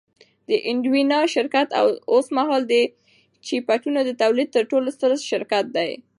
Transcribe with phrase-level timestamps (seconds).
[0.49, 1.67] د انویډیا شرکت
[2.13, 2.75] اوسمهال د
[3.45, 5.91] چیپونو د تولید تر ټولو ستر شرکت دی